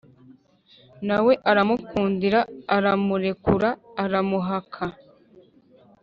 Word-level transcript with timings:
na 1.07 1.17
we 1.25 1.33
aramukundira 1.49 2.39
aramurekura, 2.75 3.69
aramuhaka, 4.03 4.85